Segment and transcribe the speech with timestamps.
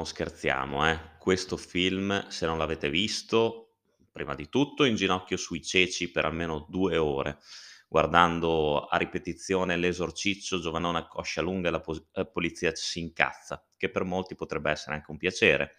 [0.00, 0.98] Non scherziamo, eh.
[1.18, 6.64] Questo film, se non l'avete visto, prima di tutto in ginocchio sui ceci per almeno
[6.70, 7.36] 2 ore,
[7.86, 13.62] guardando a ripetizione L'Esorciccio, Giovannone a coscia lunga e la pos ehm, polizia si incazza,
[13.76, 15.76] che per molti potrebbe essere anche un piacere.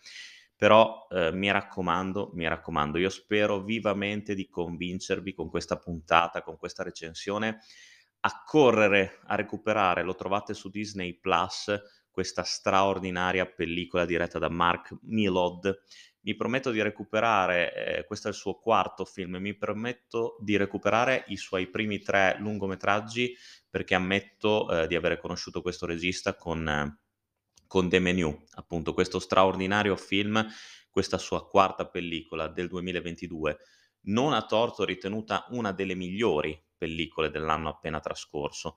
[0.55, 6.57] Però, ehm, mi raccomando, mi raccomando, io spero vivamente di convincervi con questa puntata, con
[6.57, 7.57] questa recensione,
[8.23, 11.73] a correre a recuperare, lo trovate su Disney Plus,
[12.11, 15.81] questa straordinaria pellicola diretta da Mark Milod.
[16.21, 21.23] Mi prometto di recuperare, ehm, questo è il suo quarto film, mi permetto di recuperare
[21.27, 23.35] i suoi primi 3 lungometraggi,
[23.69, 26.95] perché ammetto, ehm, di avere conosciuto questo regista con
[27.67, 30.45] con The Menu, appunto questo straordinario film,
[30.89, 33.57] questa sua quarta pellicola del 2022,
[34.07, 38.75] non a torto ritenuta una delle migliori pellicole dell'anno appena trascorso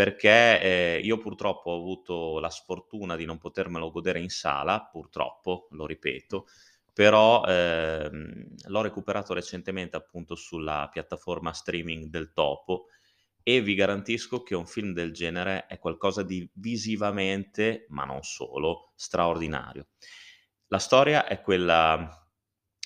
[0.00, 0.62] perché,
[0.96, 5.84] ehm, io purtroppo ho avuto la sfortuna di non potermelo godere in sala, purtroppo, lo
[5.84, 6.46] ripeto,
[6.94, 12.86] però, ehm, l'ho recuperato recentemente appunto sulla piattaforma streaming del Topo
[13.42, 18.92] e vi garantisco che un film del genere è qualcosa di visivamente, ma non solo,
[18.96, 19.88] straordinario.
[20.68, 22.26] La storia è quella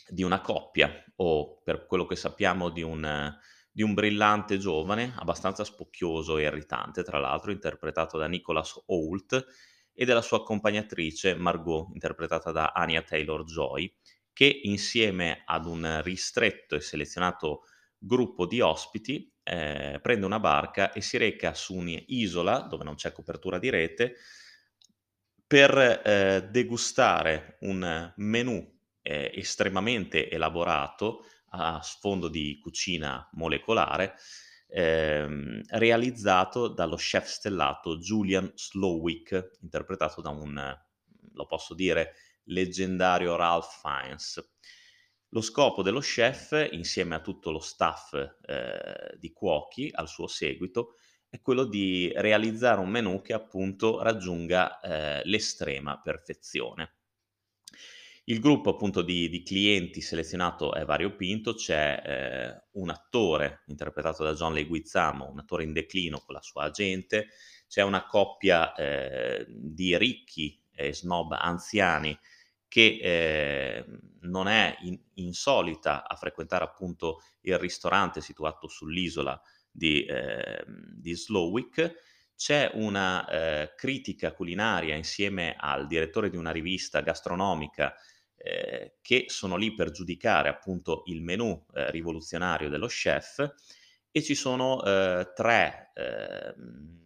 [0.08, 3.32] di una coppia, o per quello che sappiamo di un
[3.74, 9.44] di un brillante giovane, abbastanza spocchioso e irritante, tra l'altro, interpretato da Nicholas Hoult,
[9.92, 13.92] e della sua accompagnatrice Margot, interpretata da Anya Taylor-Joy,
[14.32, 17.62] che insieme ad un ristretto e selezionato
[17.98, 23.10] gruppo di ospiti eh, prende una barca e si reca su un'isola dove non c'è
[23.10, 24.14] copertura di rete
[25.46, 28.72] per eh, degustare un menù
[29.02, 34.16] eh, estremamente elaborato a sfondo di cucina molecolare,
[34.68, 40.76] ehm, realizzato dallo chef stellato Julian Slowik, interpretato da un,
[41.32, 42.14] lo posso dire,
[42.44, 44.52] leggendario Ralph Fiennes.
[45.28, 50.94] Lo scopo dello chef, insieme a tutto lo staff eh, di cuochi al suo seguito,
[51.28, 56.98] è quello di realizzare un menù che appunto raggiunga eh, l'estrema perfezione.
[58.26, 64.32] Il gruppo appunto di di clienti selezionato è variopinto, c'è, ehm, un attore interpretato da
[64.32, 67.28] John Leguizamo, un attore in declino con la sua agente,
[67.68, 72.18] c'è una coppia, ehm, di ricchi e snob anziani
[72.66, 79.38] che, ehm, non è in insolita a frequentare appunto il ristorante situato sull'isola
[79.70, 80.64] di ehm,
[80.96, 81.94] di Slowik.
[82.36, 87.94] C'è una, ehm, critica culinaria insieme al direttore di una rivista gastronomica
[88.44, 93.54] ehm, che sono lì per giudicare appunto il menù, ehm, rivoluzionario dello chef
[94.10, 97.02] e ci sono, ehm, 3, ehm,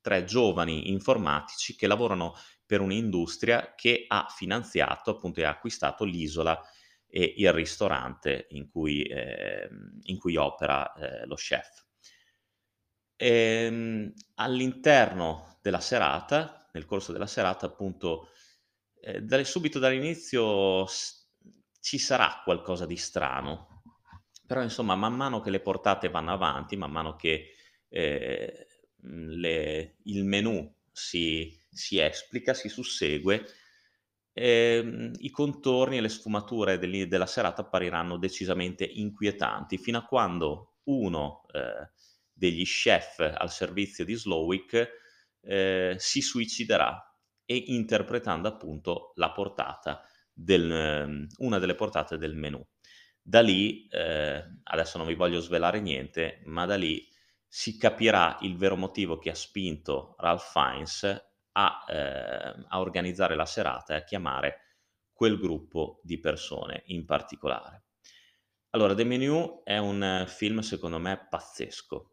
[0.00, 2.34] 3 giovani informatici che lavorano
[2.64, 6.60] per un'industria che ha finanziato appunto e ha acquistato l'isola
[7.10, 11.84] e il ristorante in cui ehm, in cui opera, ehm, lo chef.
[13.20, 18.28] Ehm, all'interno della serata, nel corso della serata appunto
[19.02, 20.86] Ehm, dai subito dall'inizio
[21.80, 23.82] ci sarà qualcosa di strano,
[24.46, 27.52] però insomma man mano che le portate vanno avanti, man mano che,
[27.88, 28.48] ehm,
[29.02, 33.44] mhmm, le il menù si si esplica, si sussegue,
[34.32, 40.78] ehm, i contorni e le sfumature dell'i della serata appariranno decisamente inquietanti, fino a quando
[40.84, 41.90] uno, ehm,
[42.32, 44.88] degli chef al servizio di Slowik,
[45.42, 47.07] ehm, si suiciderà
[47.50, 50.02] e interpretando appunto la portata
[50.32, 50.66] del
[51.08, 52.62] mhmm, una delle portate del menù.
[53.22, 57.06] Da lì, ehm, adesso non vi voglio svelare niente, ma da lì
[57.46, 61.04] si capirà il vero motivo che ha spinto Ralph Fiennes
[61.52, 64.60] a ehm, a organizzare la serata e a chiamare
[65.12, 67.84] quel gruppo di persone in particolare.
[68.70, 72.12] Allora, The Menu è un film secondo me pazzesco.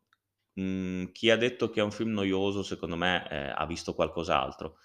[0.53, 4.77] Mhmm, chi ha detto che è un film noioso secondo me, ehm, ha visto qualcos'altro.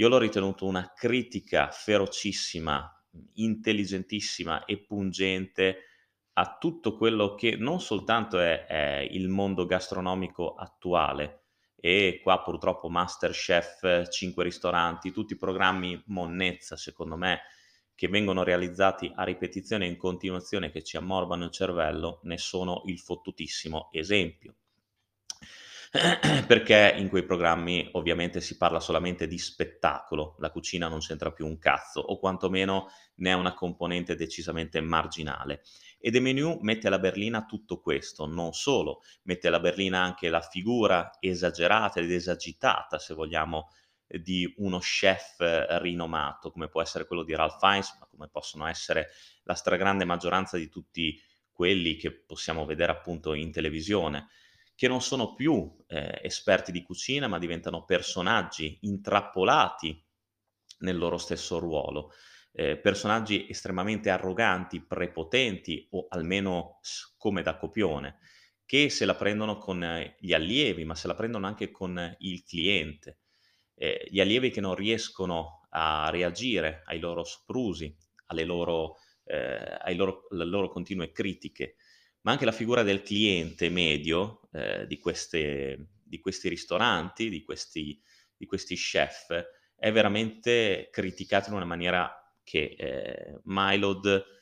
[0.00, 2.90] Io l'ho ritenuto una critica ferocissima,
[3.34, 5.76] intelligentissima e pungente
[6.38, 12.88] a tutto quello che non soltanto è è il mondo gastronomico attuale e qua purtroppo
[12.88, 17.42] MasterChef, 5 ristoranti, tutti i programmi monnezza secondo me,
[17.94, 22.80] che vengono realizzati a ripetizione e in continuazione che ci ammorbano il cervello, ne sono
[22.86, 24.59] il fottutissimo esempio.
[26.46, 31.46] Perché in quei programmi ovviamente si parla solamente di spettacolo, la cucina non c'entra più
[31.46, 35.62] un cazzo, o quantomeno ne è una componente decisamente marginale.
[35.98, 40.40] E The Menu mette alla berlina tutto questo, non solo, mette alla berlina anche la
[40.40, 43.70] figura esagerata ed esagitata, se vogliamo,
[44.06, 45.38] di uno chef
[45.80, 49.08] rinomato, come può essere quello di Ralph Fiennes, ma come possono essere
[49.42, 51.20] la stragrande maggioranza di tutti
[51.50, 54.28] quelli che possiamo vedere appunto in televisione,
[54.80, 60.02] che non sono più eh, esperti di cucina, ma diventano personaggi intrappolati
[60.78, 62.12] nel loro stesso ruolo.
[62.50, 66.78] Eh, personaggi estremamente arroganti, prepotenti o almeno
[67.18, 68.20] come da copione,
[68.64, 72.42] che se la prendono con eh, gli allievi, ma se la prendono anche con il
[72.42, 73.18] cliente.
[73.74, 77.94] Eh, gli allievi che non riescono a reagire ai loro sprusi,
[78.46, 81.74] loro, eh, loro, alle loro continue critiche,
[82.22, 88.00] ma anche la figura del cliente medio eh, di, queste, di, questi ristoranti, di questi,
[88.36, 89.46] di questi chef,
[89.76, 94.38] è veramente criticato in una maniera che eh, Mylod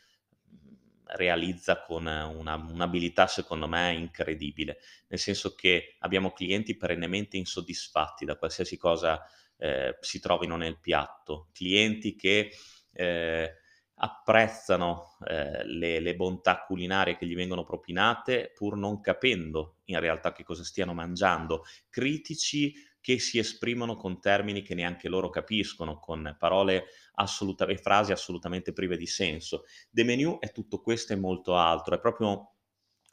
[1.10, 4.78] realizza con una, un'abilità secondo me incredibile,
[5.08, 9.22] nel senso che abbiamo clienti perennemente insoddisfatti da qualsiasi cosa
[9.56, 12.50] eh, si trovino nel piatto, clienti che
[12.92, 13.54] eh,
[13.98, 20.32] apprezzano eh, le, le, bontà culinarie che gli vengono propinate pur non capendo in realtà
[20.32, 26.36] che cosa stiano mangiando, critici che si esprimono con termini che neanche loro capiscono, con
[26.38, 29.64] parole assolutamente, frasi assolutamente prive di senso.
[29.90, 32.52] The Menu è tutto questo e molto altro, è proprio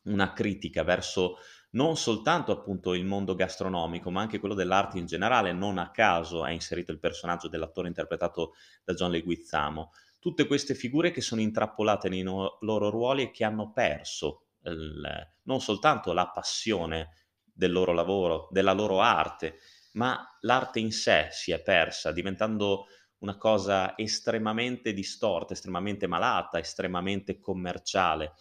[0.04, 1.38] una critica verso
[1.72, 6.46] non soltanto appunto il mondo gastronomico, ma anche quello dell'arte in generale, non a caso
[6.46, 8.54] è inserito il personaggio dell'attore interpretato
[8.84, 9.92] da John Leguizamo.
[10.26, 15.08] Tutte queste figure che sono intrappolate nei no- loro ruoli e che hanno perso il,
[15.44, 17.10] non soltanto la passione
[17.44, 19.60] del loro lavoro, della loro arte,
[19.94, 22.88] ma l'arte in sé si è persa, diventando
[23.20, 28.34] una cosa estremamente distorta, estremamente malata, estremamente commerciale.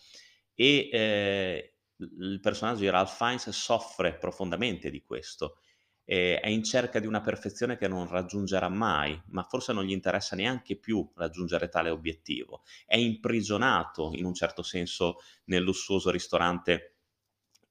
[0.54, 5.58] E eh, il personaggio di Ralph Fiennes soffre profondamente di questo.
[6.04, 9.92] Eh, è in cerca di una perfezione che non raggiungerà mai, ma forse non gli
[9.92, 12.62] interessa neanche più raggiungere tale obiettivo.
[12.86, 16.96] È imprigionato in un certo senso nel lussuoso ristorante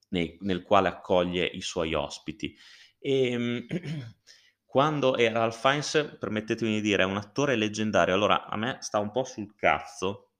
[0.08, 2.56] nei, nel quale accoglie i suoi ospiti.
[2.98, 3.66] E, ehm,
[4.64, 8.14] quando era Ralph Fiennes, permettetemi di dire, è un attore leggendario.
[8.14, 10.30] Allora, a me sta un po' sul cazzo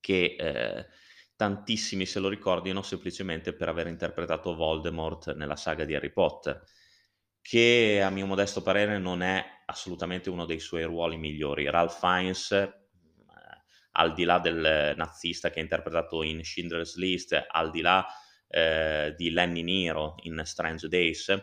[0.00, 0.86] che eh,
[1.34, 6.62] tantissimi se lo ricordino semplicemente per aver interpretato Voldemort nella saga di Harry Potter,
[7.46, 11.70] che a mio modesto parere non è assolutamente uno dei suoi ruoli migliori.
[11.70, 12.72] Ralph Fiennes, eh,
[13.92, 18.04] al di là del nazista che ha interpretato in Schindler's List, al di là
[18.48, 21.40] eh, di Lenny Nero in Strange Days,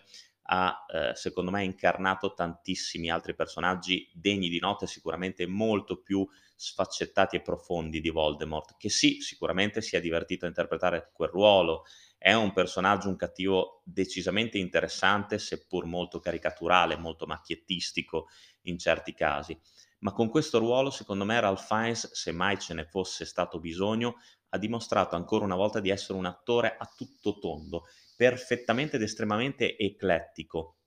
[0.48, 7.38] ha eh, secondo me incarnato tantissimi altri personaggi degni di nota sicuramente molto più sfaccettati
[7.38, 11.86] e profondi di Voldemort, che sì, sicuramente si è divertito a interpretare quel ruolo,
[12.24, 18.30] è un personaggio, un cattivo decisamente interessante, seppur molto caricaturale, molto macchiettistico
[18.62, 19.60] in certi casi.
[20.00, 24.16] Ma con questo ruolo, secondo me, Ralph Fiennes, se mai ce ne fosse stato bisogno,
[24.52, 29.78] ha dimostrato ancora una volta di essere un attore a tutto tondo perfettamente ed estremamente
[29.78, 30.78] eclettico.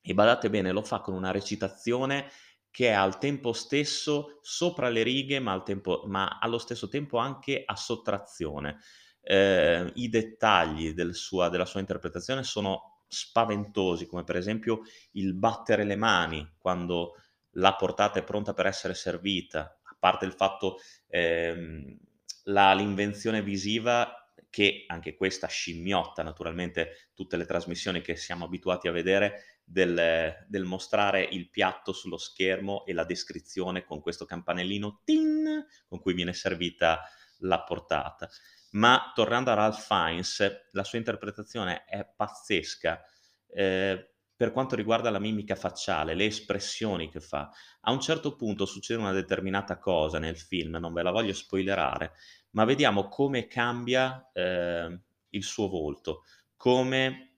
[0.00, 2.28] E badate bene, lo fa con una recitazione
[2.72, 7.18] che è al tempo stesso sopra le righe, ma, al tempo, ma allo stesso tempo
[7.18, 8.80] anche a sottrazione.
[9.22, 14.80] Eh, I dettagli del sua, della sua interpretazione sono spaventosi, come per esempio
[15.12, 17.14] il battere le mani quando
[17.56, 21.98] la portata è pronta per essere servita, a parte il fatto ehm,
[22.44, 24.16] la, l'invenzione visiva
[24.48, 30.64] che anche questa scimmiotta naturalmente tutte le trasmissioni che siamo abituati a vedere del, del,
[30.64, 36.34] mostrare il piatto sullo schermo e la descrizione con questo campanellino tin con cui viene
[36.34, 37.02] servita
[37.38, 38.28] la portata.
[38.72, 43.02] Ma tornando a Ralph Fiennes, la sua interpretazione è pazzesca.
[43.48, 44.12] Eh,
[44.42, 47.48] per quanto riguarda la mimica facciale, le espressioni che fa.
[47.82, 52.14] A un certo punto succede una determinata cosa nel film, non ve la voglio spoilerare,
[52.50, 56.24] ma vediamo come cambia eh, il suo volto,
[56.56, 57.34] come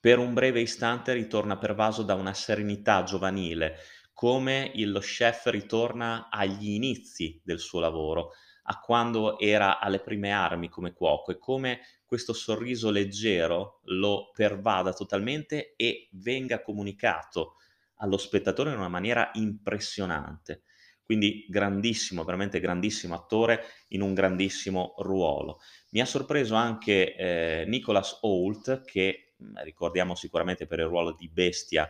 [0.00, 3.76] per un breve istante ritorna pervaso da una serenità giovanile,
[4.14, 8.32] come lo chef ritorna agli inizi del suo lavoro,
[8.68, 14.92] a quando era alle prime armi come cuoco e come questo sorriso leggero lo pervada
[14.92, 17.56] totalmente e venga comunicato
[17.96, 20.62] allo spettatore in una maniera impressionante.
[21.02, 25.60] Quindi grandissimo, veramente grandissimo attore in un grandissimo ruolo.
[25.90, 31.28] Mi ha sorpreso anche eh, Nicholas Holt, che mm, ricordiamo sicuramente per il ruolo di
[31.28, 31.88] Bestia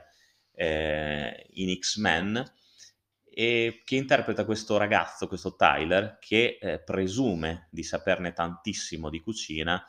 [0.52, 2.45] eh, in X-Men,
[3.38, 9.85] e che interpreta questo ragazzo, questo Tyler, che eh, presume di saperne tantissimo di cucina,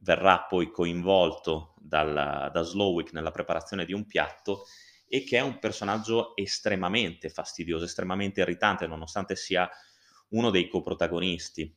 [0.00, 4.64] verrà poi coinvolto dalla, da Slowick nella preparazione di un piatto
[5.06, 9.70] e che è un personaggio estremamente fastidioso, estremamente irritante, nonostante sia
[10.30, 11.72] uno dei coprotagonisti.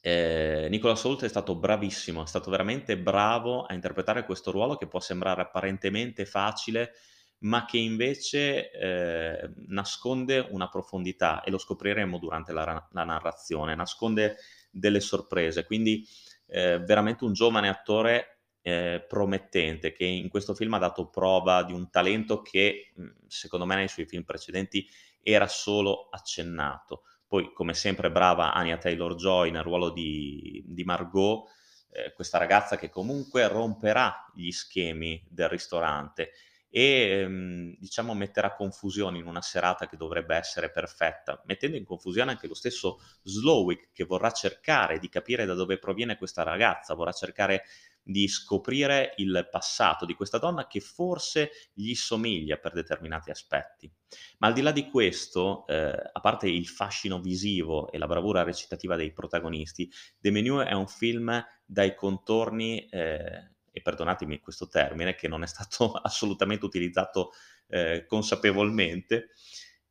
[0.00, 4.86] Eh, Nicolas Hoult è stato bravissimo, è stato veramente bravo a interpretare questo ruolo che
[4.86, 6.92] può sembrare apparentemente facile,
[7.40, 14.36] ma che invece eh, nasconde una profondità e lo scopriremo durante la, la narrazione, nasconde
[14.70, 15.64] delle sorprese.
[15.64, 16.06] Quindi
[16.46, 21.72] eh, veramente un giovane attore eh, promettente che in questo film ha dato prova di
[21.72, 22.92] un talento che
[23.26, 24.86] secondo me nei suoi film precedenti
[25.22, 27.02] era solo accennato.
[27.26, 31.46] Poi, come sempre, brava Anya Taylor Joy nel ruolo di, di Margot,
[31.90, 36.32] eh, questa ragazza che comunque romperà gli schemi del ristorante
[36.70, 42.30] e ehm, diciamo metterà confusione in una serata che dovrebbe essere perfetta, mettendo in confusione
[42.30, 47.12] anche lo stesso Slowick che vorrà cercare di capire da dove proviene questa ragazza, vorrà
[47.12, 47.64] cercare
[48.08, 53.90] di scoprire il passato di questa donna che forse gli somiglia per determinati aspetti.
[54.38, 58.42] Ma al di là di questo, eh, a parte il fascino visivo e la bravura
[58.44, 65.14] recitativa dei protagonisti, The Menu è un film dai contorni, eh, e perdonatemi questo termine,
[65.14, 67.32] che non è stato assolutamente utilizzato
[67.68, 69.30] eh, consapevolmente,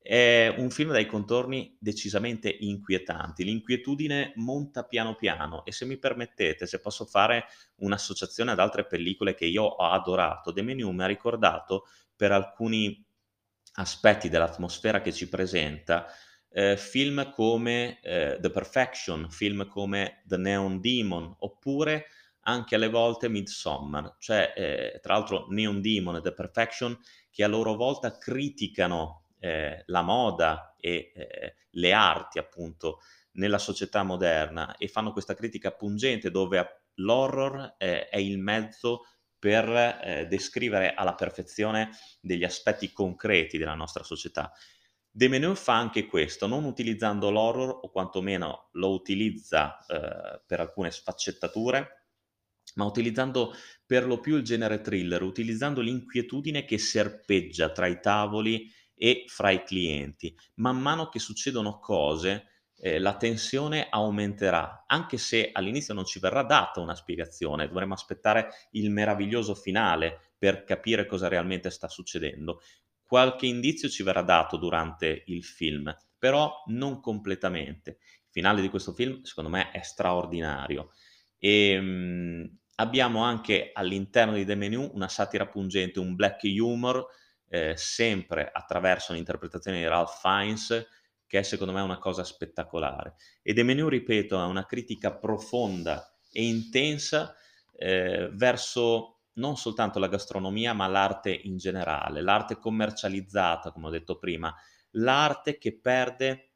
[0.07, 3.43] è un film dai contorni decisamente inquietanti.
[3.43, 7.45] L'inquietudine monta piano piano e se mi permettete, se posso fare
[7.77, 13.05] un'associazione ad altre pellicole che io ho adorato, The Menu mi ha ricordato per alcuni
[13.73, 16.07] aspetti dell'atmosfera che ci presenta
[16.49, 22.05] eh, film come eh, The Perfection, film come The Neon Demon oppure
[22.47, 26.97] anche alle volte Midsommar, cioè eh, tra l'altro Neon Demon e The Perfection
[27.29, 32.99] che a loro volta criticano eh, la moda e eh, le arti appunto
[33.33, 39.01] nella società moderna e fanno questa critica pungente dove l'horror eh, è il mezzo
[39.37, 44.51] per eh, descrivere alla perfezione degli aspetti concreti della nostra società.
[45.11, 50.91] De Meneu fa anche questo, non utilizzando l'horror, o quantomeno lo utilizza eh, per alcune
[50.91, 51.96] sfaccettature,
[52.77, 53.53] ma utilizzando
[53.85, 59.51] per lo più il genere thriller, utilizzando l'inquietudine che serpeggia tra i tavoli e fra
[59.51, 60.35] i clienti.
[60.55, 62.45] Man mano che succedono cose,
[62.79, 68.49] eh, la tensione aumenterà, anche se all'inizio non ci verrà data una spiegazione, dovremo aspettare
[68.71, 72.61] il meraviglioso finale per capire cosa realmente sta succedendo.
[73.03, 77.91] Qualche indizio ci verrà dato durante il film, però non completamente.
[77.99, 80.91] Il finale di questo film, secondo me, è straordinario.
[81.39, 87.05] E, ehm, abbiamo anche all'interno di The Menu una satira pungente, un black humor
[87.49, 90.87] eh, sempre attraverso l'interpretazione di Ralph Fiennes,
[91.25, 93.15] che è secondo me una cosa spettacolare.
[93.41, 97.35] E The Menu, ripeto, è una critica profonda e intensa
[97.75, 104.17] eh, verso non soltanto la gastronomia, ma l'arte in generale, l'arte commercializzata, come ho detto
[104.17, 104.53] prima,
[104.91, 106.51] l'arte che perde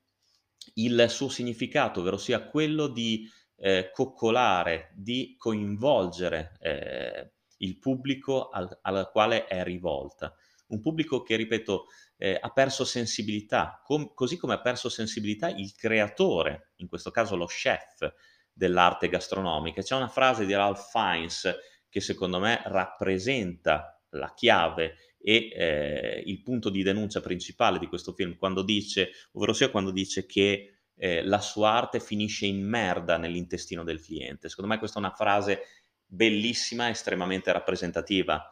[0.75, 3.29] il suo significato, ovvero sia quello di
[3.61, 10.35] eh, coccolare, di coinvolgere eh, il pubblico al, al quale è rivolta
[10.71, 11.85] un pubblico che, ripeto,
[12.17, 17.35] eh, ha perso sensibilità, com- così come ha perso sensibilità il creatore, in questo caso
[17.35, 18.11] lo chef
[18.51, 19.81] dell'arte gastronomica.
[19.81, 21.55] C'è una frase di Ralph Fiennes
[21.89, 28.13] che secondo me rappresenta la chiave e eh, il punto di denuncia principale di questo
[28.13, 33.17] film, quando dice, ovvero sia quando dice che eh, la sua arte finisce in merda
[33.17, 34.49] nell'intestino del cliente.
[34.49, 35.61] Secondo me questa è una frase
[36.05, 38.49] bellissima, estremamente rappresentativa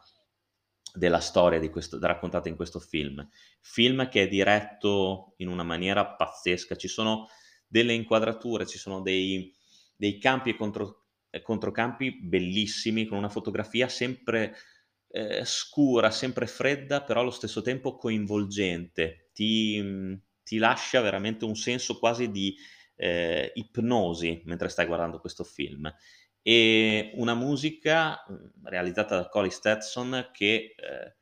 [0.92, 3.26] della storia questo, raccontata in questo film.
[3.60, 7.28] Film che è diretto in una maniera pazzesca, ci sono
[7.66, 9.54] delle inquadrature, ci sono dei,
[9.96, 11.04] dei campi e contro,
[11.42, 14.56] controcampi bellissimi, con una fotografia sempre
[15.08, 19.30] eh, scura, sempre fredda, però allo stesso tempo coinvolgente.
[19.32, 22.56] Ti, ti lascia veramente un senso quasi di
[22.96, 25.92] eh, ipnosi mentre stai guardando questo film
[26.42, 31.16] e una musica mhmm, realizzata da Colin Stetson che eh,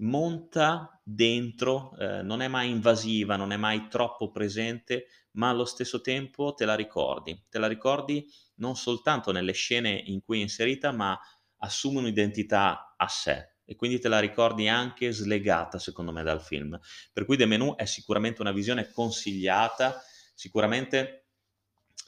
[0.00, 6.00] monta dentro, eh, non è mai invasiva, non è mai troppo presente, ma allo stesso
[6.00, 7.46] tempo te la ricordi.
[7.48, 11.18] Te la ricordi non soltanto nelle scene in cui è inserita, ma
[11.58, 16.80] assume un'identità a sé e quindi te la ricordi anche slegata, secondo me, dal film.
[17.12, 20.00] Per cui The Menu è sicuramente una visione consigliata,
[20.34, 21.26] sicuramente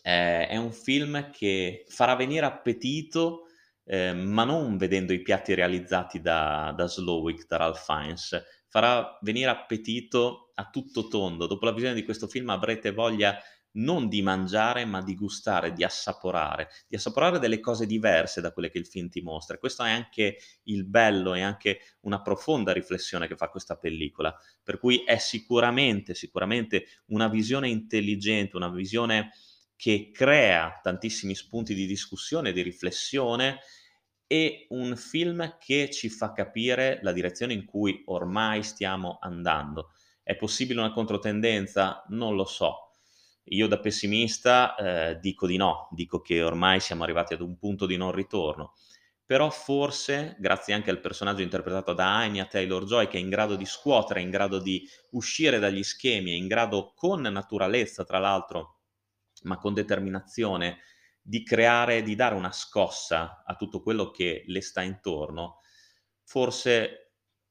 [0.03, 3.43] eh, è un film che farà venire appetito,
[3.85, 9.51] eh, ma non vedendo i piatti realizzati da, da Slowick, da Ralph Fiennes, farà venire
[9.51, 11.47] appetito a tutto tondo.
[11.47, 13.39] Dopo la visione di questo film avrete voglia
[13.73, 18.71] non di mangiare, ma di gustare, di assaporare, di assaporare delle cose diverse da quelle
[18.71, 19.59] che il film ti mostra.
[19.59, 24.79] Questo è anche il bello e anche una profonda riflessione che fa questa pellicola, per
[24.79, 29.31] cui è sicuramente, sicuramente una visione intelligente, una visione
[29.77, 33.61] che crea tantissimi spunti di discussione, di riflessione
[34.27, 39.93] e un film che ci fa capire la direzione in cui ormai stiamo andando.
[40.23, 42.05] È possibile una controtendenza?
[42.09, 42.90] Non lo so
[43.45, 47.87] io da pessimista eh, dico di no, dico che ormai siamo arrivati ad un punto
[47.87, 48.75] di non ritorno.
[49.25, 53.65] Però forse, grazie anche al personaggio interpretato da Anya Taylor-Joy, che è in grado di
[53.65, 58.81] scuotere, è in grado di uscire dagli schemi, è in grado con naturalezza, tra l'altro,
[59.43, 60.79] ma con determinazione,
[61.23, 65.61] di creare, di dare una scossa a tutto quello che le sta intorno,
[66.25, 67.10] forse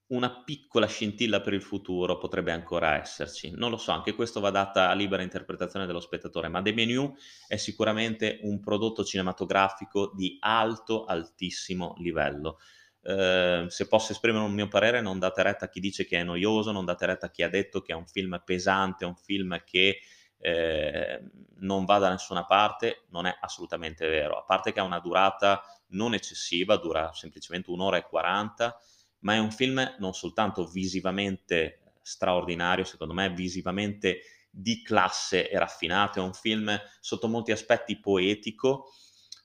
[0.10, 3.52] una piccola scintilla per il futuro potrebbe ancora esserci.
[3.52, 7.14] Non lo so, anche questo va data a libera interpretazione dello spettatore, ma The Menu
[7.48, 12.60] è sicuramente un prodotto cinematografico di alto, altissimo livello.
[13.02, 16.24] Eh, se posso esprimere un mio parere, non date retta a chi dice che è
[16.24, 19.62] noioso, non date retta a chi ha detto che è un film pesante, un film
[19.64, 20.00] che
[20.40, 21.22] eh,
[21.58, 24.38] non va da nessuna parte, non è assolutamente vero.
[24.38, 28.76] A parte che ha una durata non eccessiva, dura semplicemente un'ora e quaranta,
[29.20, 36.20] ma è un film non soltanto visivamente straordinario, secondo me visivamente di classe e raffinato,
[36.20, 38.92] è un film sotto molti aspetti poetico,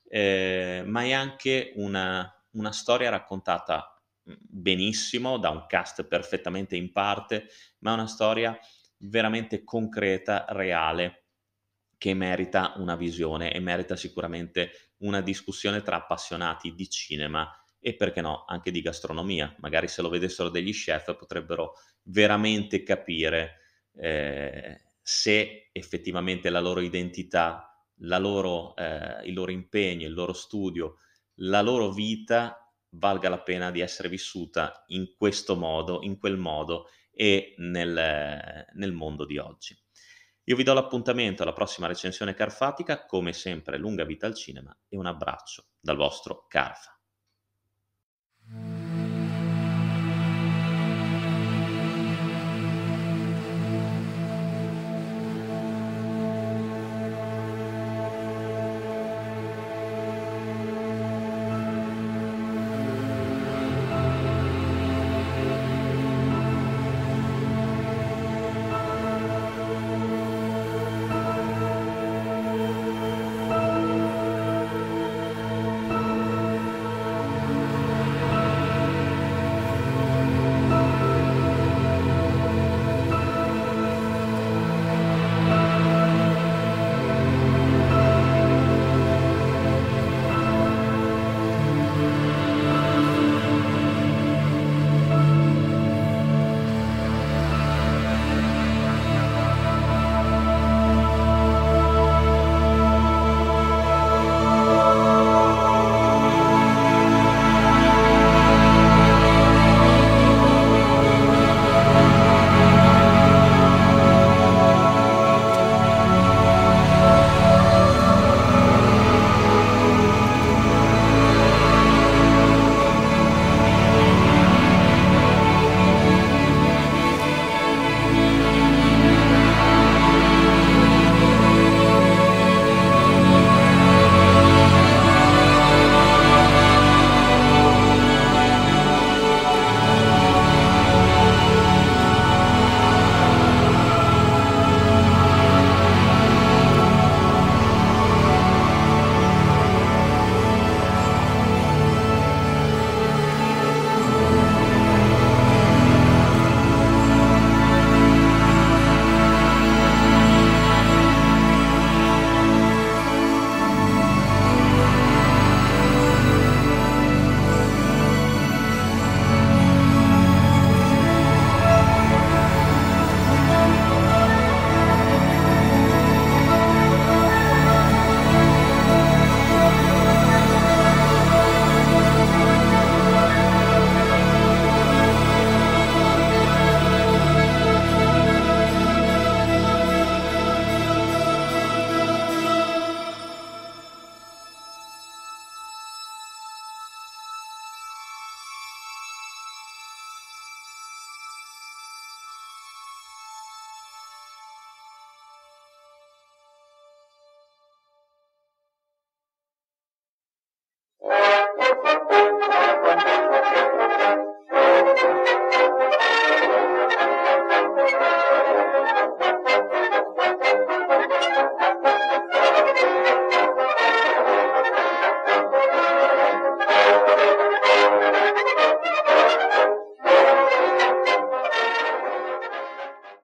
[0.07, 6.91] eh, ma è anche una, una storia raccontata mm, benissimo da un cast perfettamente in
[6.91, 7.47] parte,
[7.79, 8.57] ma è una storia
[8.97, 11.25] veramente concreta, reale,
[11.97, 17.49] che merita una visione e merita sicuramente una discussione tra appassionati di cinema
[17.85, 19.55] e perché no anche di gastronomia.
[19.59, 21.73] Magari se lo vedessero degli chef potrebbero
[22.05, 23.59] veramente capire
[23.93, 30.95] eh, se effettivamente la loro identità, la loro, eh, il loro impegno, il loro studio,
[31.41, 36.87] la loro vita valga la pena di essere vissuta in questo modo, in quel modo
[37.11, 39.77] e nel, nel mondo di oggi.
[40.45, 44.97] Io vi do l'appuntamento alla prossima recensione carfatica, come sempre lunga vita al cinema e
[44.97, 46.94] un abbraccio dal vostro Carfa.